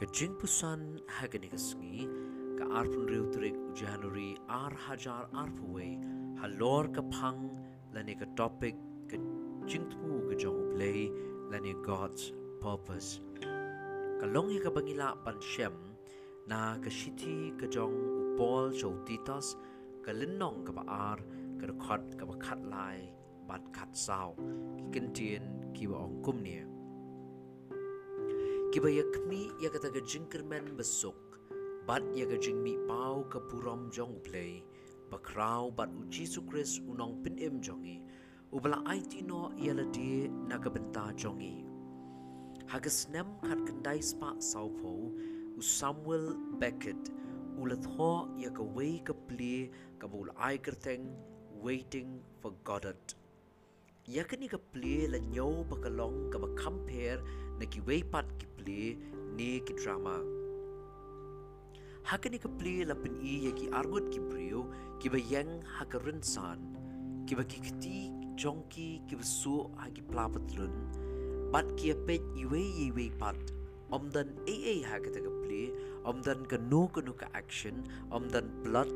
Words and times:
ከጅንፑሳን 0.00 0.82
ሀገኔገስጊ 1.16 1.82
ከአርፑን 2.58 3.04
ሪውትሪክ 3.12 3.58
ጃኑሪ 3.80 4.18
አር 4.60 4.74
ሀጃር 4.86 5.24
አርፑዌይ 5.42 5.92
ሀሎር 6.40 6.86
ከፓን 6.96 7.38
ለኔ 7.96 8.08
ከዶፒክ 8.22 8.78
ከጅንትሙ 9.12 10.08
ከጆንጉ 10.30 10.64
ፕሌይ 10.72 11.00
ለኔ 11.52 11.68
ጎድስ 11.88 12.24
ፐርፐስ 12.64 13.08
ከሎንግ 14.20 14.58
ከበጊላ 14.64 15.02
ፓንሸም 15.26 15.76
na 16.50 16.74
kashiti 16.82 17.54
kajong 17.54 17.94
upol 18.34 18.74
chautitas 18.74 19.54
kalinong 20.02 20.66
kabaar 20.66 21.22
kadakot 21.62 22.02
kabakhat 22.18 22.58
lai 22.66 23.06
bat 23.46 23.62
khat 23.70 23.92
sao 23.94 24.34
kikin 24.74 25.06
tien 25.14 25.44
kiba 25.70 25.94
ong 25.94 26.18
kumnia 26.26 26.66
Kibayakmi 28.70 29.50
yakataga 29.58 29.98
jingkerman 30.06 30.78
besok, 30.78 31.18
bat 31.90 32.06
yakajingmi 32.14 32.78
pau 32.86 33.26
kapuram 33.26 33.90
jong 33.90 34.22
play, 34.22 34.62
bakraw 35.10 35.74
bat 35.74 35.90
u 35.90 36.06
Jesus 36.06 36.46
Christ 36.46 36.78
unong 36.86 37.18
pinim 37.26 37.58
jongi, 37.58 37.98
ubala 38.54 38.78
aitino 38.86 39.50
yaladi 39.58 40.30
nakabenta 40.46 41.10
jongi. 41.18 41.66
Hagasnem 42.70 43.42
kat 43.42 43.58
kendai 43.66 43.98
spa 43.98 44.38
saupo, 44.38 45.18
u 45.58 45.58
Samuel 45.58 46.38
Beckett, 46.62 47.10
ulat 47.58 47.82
ho 47.98 48.30
yakaway 48.38 49.02
kapli 49.02 49.66
kabul 49.98 50.30
aikerteng 50.38 51.10
waiting 51.58 52.22
for 52.38 52.54
Goddard. 52.62 53.18
Yakani 54.10 54.50
ka 54.50 54.58
play 54.74 55.06
la 55.06 55.18
nyaw 55.22 55.62
bakalong 55.70 56.34
ka 56.34 56.38
ba 56.42 56.48
compare 56.58 57.22
na 57.58 57.64
ki 57.72 57.80
way 57.86 58.02
pat 58.02 58.26
ki 58.38 58.46
play 58.58 58.86
ne 59.38 59.50
ki 59.66 59.74
drama. 59.78 60.14
Hakani 62.10 62.40
ka 62.42 62.50
play 62.58 62.82
la 62.90 62.96
pin 63.02 63.14
i 63.22 63.34
ya 63.46 63.52
ki 63.60 63.68
argut 63.80 64.10
ki 64.10 64.18
brio 64.30 64.64
ki 64.98 65.14
ba 65.14 65.20
yang 65.32 65.52
hakarin 65.76 66.18
san 66.30 66.58
ki 67.30 67.38
ba 67.38 67.44
ki 67.52 67.62
kti 67.68 68.00
jonki 68.34 68.88
ki 69.06 69.20
ba 69.20 69.28
su 69.30 69.54
ha 69.78 69.86
ki 69.94 70.02
plapatlun 70.10 70.74
bat 71.54 71.70
ki 71.78 71.94
a 71.94 71.96
pet 72.10 72.26
i 72.42 72.50
way 72.54 72.66
i 72.86 72.90
way 72.98 73.08
pat 73.22 73.54
omdan 73.98 74.34
a 74.54 74.56
a 74.72 74.74
hakata 74.90 75.22
ka 75.28 75.32
play 75.44 75.70
omdan 76.14 76.42
ka 76.50 76.58
no 76.72 76.82
ka 76.98 77.06
no 77.06 77.14
ka 77.22 77.30
action 77.42 77.78
omdan 78.18 78.50
blood 78.66 78.90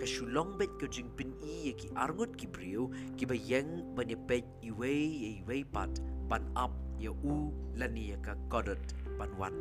ka 0.00 0.06
shulongbet 0.08 0.72
ka 0.80 0.86
jingpin 0.96 1.32
i 1.44 1.72
ki 1.80 1.88
arngut 2.02 2.36
ki 2.40 2.46
brio 2.54 2.84
ki 3.20 3.26
ba 3.30 3.36
yeng 3.48 3.72
banyepet 3.96 4.46
iwe 4.68 4.92
iwe 5.30 5.56
pat 5.74 6.00
pan 6.30 6.46
up 6.62 6.72
ya 7.04 7.12
u 7.32 7.36
lani 7.82 8.04
ka 8.26 8.34
kodat 8.52 8.94
pan 9.18 9.34
wan. 9.40 9.58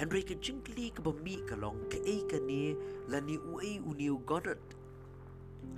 Henry 0.00 0.22
ka 0.30 0.36
jingli 0.46 0.86
ka 0.96 1.04
ba 1.04 1.12
mi 1.26 1.36
ka 1.50 1.58
long 1.64 1.82
ka 1.92 2.00
e 2.14 2.16
ka 2.30 2.40
ne 2.48 2.62
lani 3.14 3.36
u 3.50 3.60
e 3.70 3.72
u 3.90 3.92
niu 4.00 4.16
godat 4.32 4.76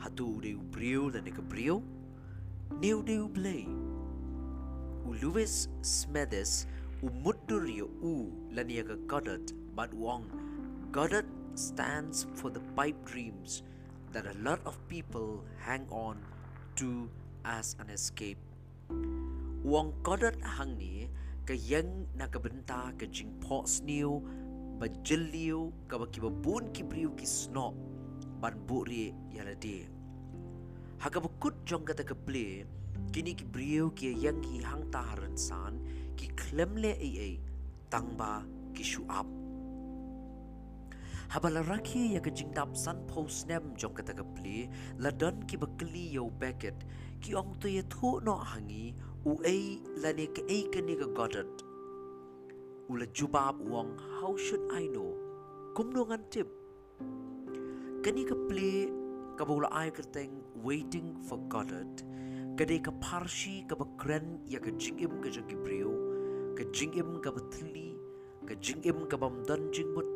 hatu 0.05 0.29
de 0.45 0.55
u 0.61 0.62
brio 0.77 1.09
lani 1.17 1.34
ka 1.39 1.43
brio. 1.55 1.81
Neu 2.83 3.03
de 3.11 3.19
u 3.25 3.27
blay 3.39 3.67
u 5.09 5.17
Lewis 5.23 5.57
Smedes 5.83 6.55
u 7.03 7.11
mudur 7.27 7.67
ya 7.67 7.91
u 8.12 8.15
lani 8.55 8.79
ka 8.93 8.97
godat 9.11 9.55
bat 9.75 9.91
wong. 10.05 10.31
Godat 10.95 11.27
stands 11.55 12.27
for 12.34 12.51
the 12.51 12.62
pipe 12.75 12.98
dreams 13.05 13.62
that 14.12 14.27
a 14.27 14.37
lot 14.43 14.59
of 14.67 14.77
people 14.89 15.45
hang 15.62 15.87
on 15.91 16.19
to 16.77 17.09
as 17.45 17.77
an 17.79 17.91
escape. 17.91 18.39
Wong 19.62 19.93
kodat 20.03 20.39
hang 20.43 20.75
ni 20.81 21.06
kayang 21.45 22.09
nakabenta 22.17 22.91
ka 22.97 23.06
jing 23.06 23.31
pots 23.45 23.84
niyo 23.84 24.25
bajeliw 24.81 25.69
kabakibabun 25.87 26.72
kibriw 26.72 27.12
kisnop 27.15 27.77
ban 28.41 28.56
buri 28.65 29.12
yalade. 29.31 29.84
Hakabukut 31.00 31.55
jong 31.69 31.84
kata 31.84 32.03
play 32.17 32.65
kini 33.12 33.37
kibriw 33.37 33.93
kayang 33.93 34.41
hihang 34.41 34.88
taharan 34.88 35.37
san 35.37 35.77
ki 36.17 36.32
klemle 36.34 36.97
ay 36.97 37.12
ay 37.21 37.34
tangba 37.93 38.43
kisuap. 38.72 39.28
Habala 41.31 41.63
raki 41.63 42.15
ya 42.15 42.21
ka 42.21 42.31
jingdap 42.31 42.77
san 42.77 43.07
po 43.07 43.23
snem 43.31 43.75
jong 43.79 43.95
ka 43.95 44.03
ta 44.03 44.13
ka 44.19 44.25
ple 44.37 44.67
la 44.99 45.11
don 45.23 45.37
ki 45.47 45.59
ba 45.63 45.69
kli 45.83 46.03
yo 46.15 46.25
beket 46.41 46.83
ki 47.23 47.37
ong 47.41 47.55
to 47.63 47.71
ye 47.71 47.83
thu 47.95 48.11
no 48.29 48.35
hangi 48.53 48.95
u 49.31 49.37
ei 49.53 49.79
la 50.03 50.11
ne 50.21 50.27
ka 50.39 50.43
ei 50.57 50.65
ka 50.75 50.83
ne 50.89 50.99
ka 51.03 51.09
godat 51.21 51.63
u 52.91 52.99
la 53.03 53.07
jubab 53.21 53.63
wong 53.75 53.95
how 54.19 54.35
should 54.37 54.67
i 54.75 54.83
know? 54.91 55.15
Kum 55.77 55.95
no 55.95 56.05
ngan 56.11 56.27
tip. 56.35 56.51
Kani 58.03 58.27
ka 58.27 58.35
play 58.51 58.91
ka 59.39 59.47
bula 59.47 59.71
ai 59.71 59.89
ka 59.95 60.03
teng 60.19 60.35
waiting 60.67 61.15
for 61.29 61.39
godat 61.55 62.07
ka 62.59 62.67
de 62.73 62.83
ka 62.87 62.93
parshi 63.07 63.57
ka 63.71 63.79
ba 63.79 63.87
kren 64.03 64.41
ya 64.53 64.59
ka 64.59 64.75
jingim 64.83 65.15
jang 65.37 65.59
brio 65.62 65.95
ka 66.59 66.67
jingim 66.79 67.21
ba 67.23 67.43
thli 67.55 67.91
ka 68.51 68.55
jingim 68.69 69.07
ka 69.12 69.17
bam 69.23 69.45
dan 69.47 69.71
jingmut 69.79 70.09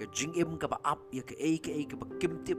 ka 0.00 0.08
jingim 0.16 0.56
ka 0.56 0.66
ba 0.72 0.80
ap 0.92 1.00
ya 1.12 1.20
ka 1.30 1.36
ei 1.36 1.60
ka 1.60 1.70
ei 1.76 1.84
ka 1.84 1.96
ba 2.00 2.08
kim 2.20 2.40
tip. 2.48 2.56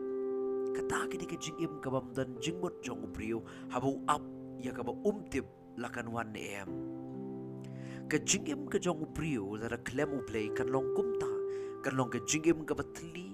Ka 0.78 0.82
ta 0.86 1.00
de 1.10 1.26
ka 1.26 1.38
jingim 1.42 1.74
ka 1.82 1.90
bam 1.90 2.14
dan 2.14 2.38
jingmut 2.38 2.78
jong 2.86 3.10
brio 3.14 3.42
habu 3.74 3.98
ap 4.16 4.22
ya 4.62 4.72
ka 4.72 4.86
ba 4.86 4.94
um 5.10 5.26
tip 5.34 5.50
lakan 5.82 6.14
wan 6.14 6.38
em. 6.38 6.70
Ka 8.14 8.22
jingim 8.30 8.70
ka 8.70 8.78
jong 8.78 9.10
prio 9.18 9.58
la 9.58 9.78
klem 9.90 10.22
play 10.30 10.54
kan 10.54 10.70
long 10.70 10.94
kumta 10.94 11.32
kan 11.84 11.98
long 11.98 12.14
ka 12.14 12.22
jingim 12.30 12.62
ka 12.70 12.78
batli 12.78 13.28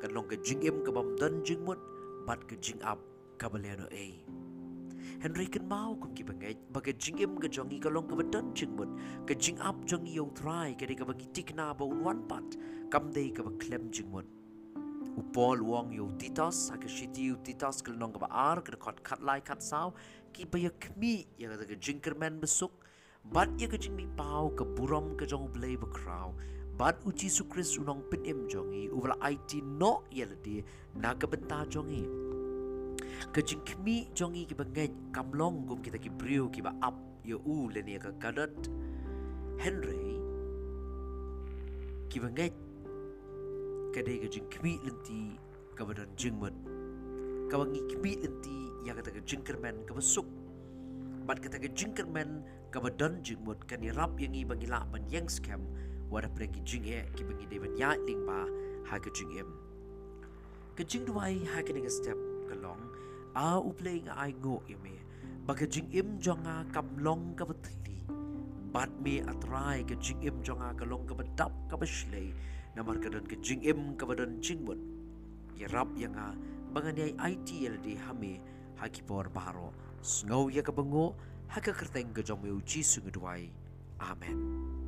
kan 0.00 0.10
long 0.16 0.24
ka 0.24 0.36
jingim 0.40 0.80
ka 0.80 0.90
bam 0.96 1.12
dan 1.20 1.44
jingmut 1.44 1.76
bat 2.26 2.40
ka 2.48 2.56
jing 2.64 2.80
up 2.80 3.00
ka 3.36 3.48
baleno 3.52 3.86
e 3.92 4.24
Henry 5.22 5.46
kan 5.46 5.68
mau 5.68 5.94
kum 5.94 6.14
ki 6.14 6.24
bangai 6.24 6.56
baga 6.72 6.92
jingim 6.92 7.38
ka 7.38 7.48
jongi 7.48 7.80
ka 7.80 7.88
long 7.88 8.08
ka 8.08 8.16
badan 8.20 8.52
jingmut 8.54 8.88
ka 9.26 9.34
jing 9.34 9.58
up 9.60 9.84
jongi 9.84 10.14
yo 10.14 10.26
try 10.42 10.74
ka 10.80 10.86
de 10.86 10.94
ka 10.94 11.04
bagi 11.04 11.26
tikna 11.32 11.70
ba 11.78 11.84
un 11.84 12.04
one 12.04 12.22
pat. 12.28 12.60
Kam 12.90 13.12
de 13.12 13.30
ka 13.30 13.42
ba 13.42 13.50
klem 13.64 13.90
jingmut 13.90 14.26
upol 15.20 15.62
wong 15.62 15.92
yo 15.92 16.06
titas 16.18 16.70
ka 16.82 16.88
shiti 16.88 17.26
yo 17.30 17.36
titas 17.48 17.82
ka 17.82 17.92
long 17.92 18.12
ka 18.12 18.20
ba 18.24 18.28
ar 18.30 18.60
ka 18.62 18.76
kot 18.86 19.02
kat 19.02 19.22
lai 19.22 19.40
kat 19.40 19.62
sao 19.62 19.92
ki 20.32 20.46
pa 20.52 20.58
ya 20.58 20.70
kmi 20.86 21.26
ya 21.38 21.56
ka 21.56 21.76
jinker 21.88 22.14
men 22.22 22.40
besuk 22.40 22.72
bat 23.34 23.48
ya 23.58 23.68
ka 23.68 23.76
jingmi 23.76 24.06
pau 24.16 24.48
ka 24.60 24.64
buram 24.64 25.12
ka 25.20 25.26
jong 25.32 25.52
blay 25.56 25.76
ba 25.76 25.90
kraw 25.98 26.32
bat 26.80 26.96
su 27.36 27.44
kris 27.44 27.76
unong 27.78 28.02
pin 28.10 28.24
im 28.24 28.48
jongi 28.48 28.88
uwala 28.88 29.16
it 29.30 29.52
no 29.64 30.02
ya 30.10 30.26
la 30.26 30.36
di 30.42 30.64
ka 31.02 31.64
jongi 31.68 32.04
ka 33.32 33.40
jing 33.42 33.62
kmi 33.64 33.96
jongi 34.14 34.46
ki 34.48 34.54
ba 34.54 34.64
ngai 34.64 34.88
kam 35.12 35.32
long 35.32 35.66
gum 35.66 35.82
kita 35.82 35.98
ki 35.98 36.10
brio 36.22 36.48
ki 36.48 36.62
ba 36.62 36.72
up 36.82 36.96
ya 37.24 37.36
u 37.44 37.68
le 37.74 37.82
ni 37.82 37.98
ka 37.98 38.10
henry 39.62 40.16
ki 42.10 42.18
ba 42.20 42.28
ngai 42.36 42.50
ka 43.94 44.00
de 44.06 44.18
ka 44.24 44.28
jing 44.34 44.48
lenti 44.86 45.22
ka 45.76 45.84
ba 45.84 45.92
dan 45.94 46.08
jingmat 46.16 46.54
ka 47.50 47.58
ba 47.58 47.64
lenti 47.64 48.58
ya 48.86 48.96
kata 48.96 49.10
ke 49.12 49.20
jingkerman 49.28 49.84
ke 49.84 49.92
besuk 49.92 50.26
bat 51.28 51.36
kata 51.38 51.60
ke 51.60 51.68
jingkerman 51.76 52.40
ke 52.72 52.78
badan 52.78 53.20
jingmut 53.26 53.58
kan 53.68 53.82
rap 53.98 54.14
yang 54.16 54.34
i 54.34 54.42
bagi 54.46 54.66
lak 54.70 54.86
ban 54.94 55.04
yang 55.10 55.28
scam 55.28 55.60
wada 56.08 56.30
pergi 56.30 56.62
jing 56.64 56.86
e 56.86 57.02
ki 57.18 57.22
bagi 57.28 57.44
devan 57.50 57.74
ya 57.76 57.92
ling 58.06 58.22
ba 58.24 58.46
ha 58.88 58.96
ke 58.98 59.10
jing 59.10 59.30
em. 59.36 59.50
Ke 60.78 60.86
jing 60.86 61.04
duai 61.04 61.42
ha 61.52 61.62
ke 61.66 61.74
ning 61.76 61.86
step 61.90 62.29
long 62.54 62.80
a 63.34 63.58
u 63.58 63.72
playing 63.72 64.08
ai 64.08 64.32
go 64.42 64.62
e 64.68 64.74
me. 64.82 64.96
Ba 65.46 65.54
jing 65.54 65.88
em 65.92 66.18
jonga 66.18 66.64
kam 66.72 66.86
long 66.98 67.34
ka 67.36 67.44
batli 67.44 67.98
bat 68.72 68.90
me 69.02 69.20
atrai 69.20 69.82
ke 69.82 69.98
jing 69.98 70.22
em 70.22 70.42
jonga 70.42 70.74
ka 70.78 70.84
long 70.84 71.06
ka 71.06 71.14
badap 71.14 71.52
ka 71.70 71.76
bashlei 71.76 72.34
namar 72.76 72.98
ka 73.02 73.08
dan 73.10 73.26
ke 73.26 73.36
jing 73.42 73.62
em 73.66 73.96
ka 73.98 74.06
badan 74.06 74.38
jingmut 74.40 74.78
ya 75.58 75.66
rap 75.74 75.90
yang 75.96 76.14
a 76.14 76.34
IT 77.30 77.48
LD 77.74 77.98
hame 78.06 78.40
haki 78.78 79.02
por 79.02 79.26
baro 79.28 79.74
snow 80.02 80.48
ya 80.48 80.62
ka 80.62 80.72
bango 80.72 81.14
haka 81.48 81.74
kerteng 81.74 82.14
ga 82.14 82.22
jong 82.22 82.46
ji 82.64 82.82
sungu 82.82 83.10
duai. 83.10 83.50
Amen 84.00 84.79